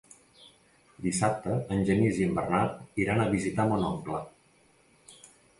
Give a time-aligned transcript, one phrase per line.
[1.07, 4.27] Dissabte en Genís i en Bernat iran a visitar mon oncle.